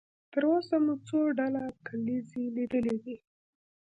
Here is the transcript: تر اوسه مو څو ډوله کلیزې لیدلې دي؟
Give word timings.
تر 0.33 0.43
اوسه 0.51 0.75
مو 0.85 0.93
څو 1.07 1.19
ډوله 1.37 1.63
کلیزې 1.87 2.43
لیدلې 2.55 2.95
دي؟ 3.03 3.15